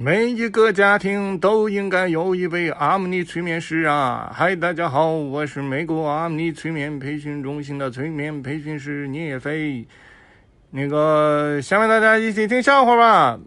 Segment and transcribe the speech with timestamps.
[0.00, 4.32] 每一个家庭都应该有一位阿姆尼催眠师啊！
[4.32, 9.84] 嗨，大家好，我是美国阿姆尼催眠培训中心的催眠培训师聂飞。
[10.70, 13.40] 那个，下面大家一起听笑话吧。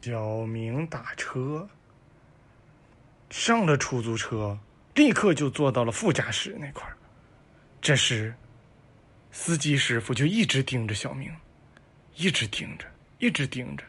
[0.00, 1.68] 小明打车，
[3.30, 4.58] 上了出租车，
[4.96, 6.96] 立刻就坐到了副驾驶那块儿。
[7.80, 8.34] 这时，
[9.30, 11.30] 司机师傅就一直盯着小明，
[12.16, 12.84] 一直盯着，
[13.20, 13.84] 一直盯着。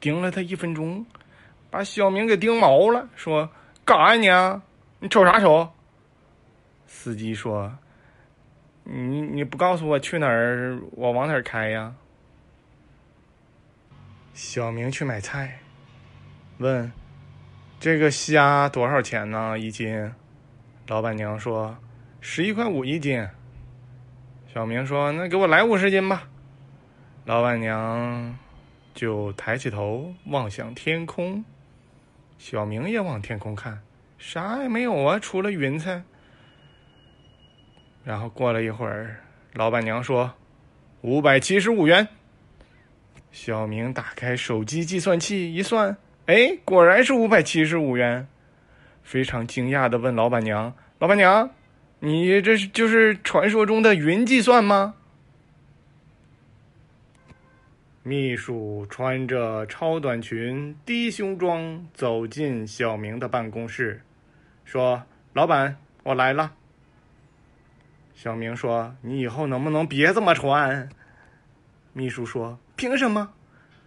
[0.00, 1.04] 盯了他一分钟，
[1.70, 3.50] 把小明给盯毛了，说
[3.84, 4.28] ：“干啥你？
[5.00, 5.70] 你瞅啥瞅？”
[6.86, 7.72] 司机说
[8.84, 11.94] ：“你你不告诉我去哪儿，我往哪儿开呀？”
[14.34, 15.58] 小明去买菜，
[16.58, 16.90] 问
[17.80, 19.58] ：“这个虾多少钱呢？
[19.58, 20.12] 一斤？”
[20.86, 21.76] 老板娘说
[22.20, 23.26] ：“十一块五一斤。”
[24.54, 26.28] 小明说：“那给我来五十斤吧。”
[27.26, 28.38] 老板娘。
[28.98, 31.44] 就抬起头望向天空，
[32.36, 33.78] 小明也往天空看，
[34.18, 36.02] 啥也没有啊，除了云彩。
[38.02, 39.20] 然后过了一会儿，
[39.52, 40.34] 老板娘说
[41.02, 42.08] ：“五百七十五元。”
[43.30, 48.26] 小明打开手机计算器一算，哎，果然是五百七十五元。
[49.04, 51.48] 非常惊讶的问老板娘：“老板娘，
[52.00, 54.96] 你这是就是传说中的云计算吗？”
[58.08, 64.00] 秘书穿着超短裙、低胸装走进小明的办公室，
[64.64, 65.02] 说
[65.34, 66.54] ：“老板，我来了。”
[68.16, 70.88] 小明说：“你以后能不能别这么穿？”
[71.92, 73.34] 秘书说：“凭什么？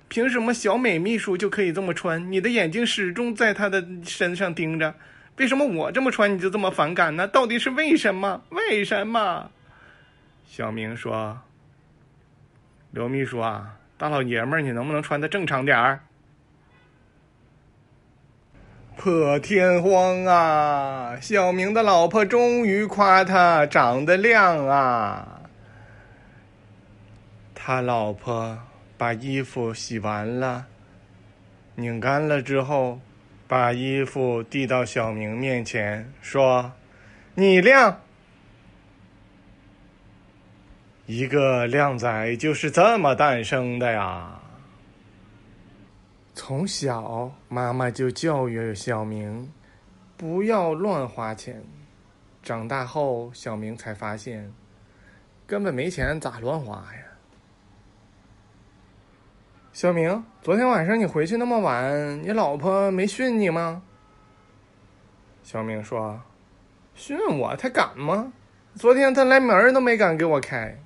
[0.08, 2.31] 凭什么小美秘书就可以这么穿？
[2.31, 4.94] 你的眼睛始终在她的身上盯着，
[5.38, 7.27] 为什么我这么穿你就这么反感呢？
[7.27, 8.44] 到底是为什么？
[8.52, 9.49] 为什么？”
[10.45, 11.42] 小明说
[12.94, 16.00] ：“刘秘书啊。”大老爷们儿，你能不能穿的正常点儿？
[18.98, 21.20] 破天荒啊！
[21.22, 25.42] 小明的老婆终于夸他长得亮啊！
[27.54, 28.58] 他老婆
[28.98, 30.66] 把衣服洗完了，
[31.76, 33.00] 拧干了之后，
[33.48, 36.72] 把衣服递到小明面前，说
[37.36, 38.02] ：“你亮。”
[41.08, 44.39] 一个靓仔就是这么诞生的呀！
[46.34, 49.52] 从小，妈妈就教育小明
[50.16, 51.61] 不要乱花钱。
[52.44, 54.54] 长大后，小明才发现
[55.45, 57.02] 根本没钱，咋乱花呀？
[59.73, 63.82] 小明，昨天晚上你回去那么晚，你老婆没训你吗？
[65.44, 66.22] 小明说
[66.95, 67.56] ：“训我？
[67.56, 68.32] 他敢吗？
[68.76, 70.78] 昨天他连门都没敢给我开。”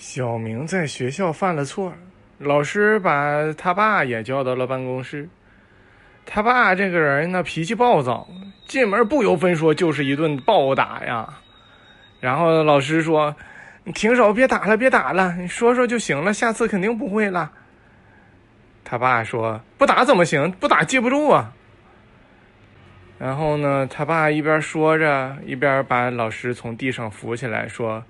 [0.00, 1.92] 小明在学校犯了错，
[2.38, 5.28] 老师把他爸也叫到了办公室。
[6.24, 8.26] 他爸这个人呢，脾气暴躁，
[8.66, 11.28] 进门不由分说就是一顿暴打呀。
[12.18, 13.36] 然后老师说
[13.84, 17.52] ：“你停手，别打了，别打了，你说说就行了，下次肯定不会了。”
[18.82, 20.50] 他爸说：“不打怎么行？
[20.52, 21.52] 不打记不住啊。”
[23.20, 28.02] 然后呢，他爸一边说着，一边把老师从地上扶起来，说。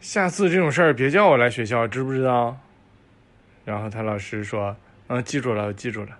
[0.00, 2.56] 下次这种事儿别叫我来学校，知不知道？
[3.64, 4.74] 然后他老师说
[5.08, 6.16] ：“嗯，记住了，记住了。”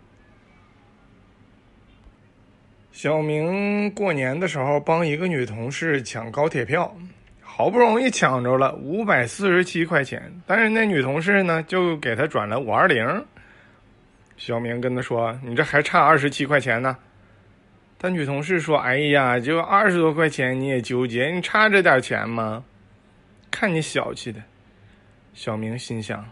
[2.93, 6.95] 小明过年的时候帮一个女同事抢高铁票，
[7.41, 13.25] 好不容易抢着了五百四十七块钱，但是那女同事呢就给他转了五二零。
[14.37, 16.97] 小明跟他说：“你这还差二十七块钱呢。”
[17.99, 22.63] 他女同事说：“哎呀，就二十多块钱你也纠结，你差这点钱吗？”
[23.51, 24.43] 看你小气的，
[25.35, 26.25] 小明心想：“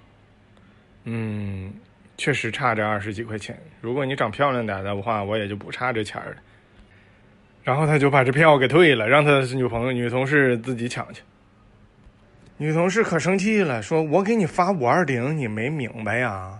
[1.04, 1.72] 嗯，
[2.16, 3.58] 确实差这二十几块钱。
[3.80, 6.36] 如果你长漂亮点的话，我也就不差这钱了。”
[7.64, 11.22] 然后他就把这票给退了，让他女朋友、女同事自己抢去。
[12.56, 16.58] 女同事可生气了，说：“我给你发五二零，你没明白呀？”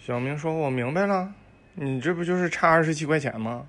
[0.00, 1.32] 小明说：“我明白了，
[1.74, 3.66] 你这不就是差二十七块钱吗？”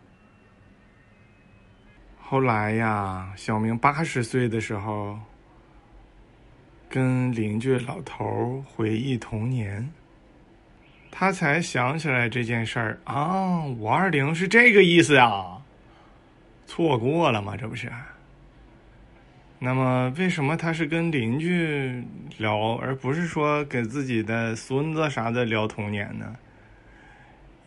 [2.27, 5.15] 后来呀，小明八十岁的时候，
[6.89, 9.87] 跟邻居老头回忆童年，
[11.11, 15.61] 他才想起来这件事儿啊，五二零是这个意思啊，
[16.65, 17.55] 错过了吗？
[17.55, 17.91] 这不是？
[19.59, 22.03] 那么为什么他是跟邻居
[22.39, 26.35] 聊，而不是说给自己的孙子啥的聊童年呢？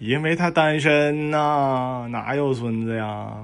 [0.00, 3.36] 因为他单身呐，哪有孙子呀？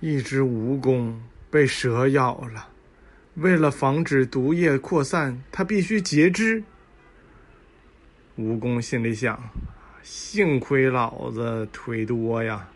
[0.00, 1.14] 一只蜈蚣
[1.50, 2.68] 被蛇咬了，
[3.34, 6.64] 为了防止毒液扩散，他必须截肢。
[8.38, 9.50] 蜈蚣心里想：
[10.02, 12.66] 幸亏老子腿多呀。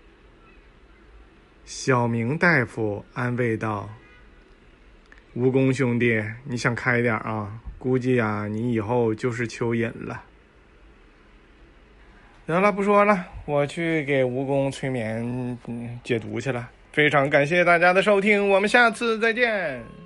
[1.64, 3.88] 小明大夫安慰道
[5.34, 7.58] ：“蜈蚣兄弟，你想开点啊！
[7.78, 10.22] 估计呀，你以后就是蚯蚓了。”
[12.44, 15.58] 得了，不说了，我去给蜈蚣催眠、
[16.04, 16.68] 解毒去了。
[16.94, 20.03] 非常感谢大家的收听，我们下次再见。